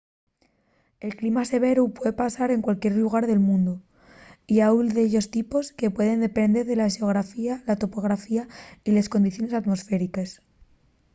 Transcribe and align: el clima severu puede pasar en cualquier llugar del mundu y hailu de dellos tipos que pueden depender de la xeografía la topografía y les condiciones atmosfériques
el 1.05 1.11
clima 1.19 1.43
severu 1.53 1.83
puede 1.97 2.13
pasar 2.23 2.49
en 2.51 2.63
cualquier 2.65 2.93
llugar 2.99 3.23
del 3.27 3.45
mundu 3.47 3.75
y 4.53 4.55
hailu 4.63 4.83
de 4.87 4.93
dellos 4.99 5.27
tipos 5.37 5.65
que 5.77 5.95
pueden 5.95 6.23
depender 6.27 6.63
de 6.67 6.77
la 6.79 6.91
xeografía 6.95 7.53
la 7.67 7.79
topografía 7.83 8.43
y 8.87 8.89
les 8.95 9.11
condiciones 9.13 9.53
atmosfériques 9.61 10.29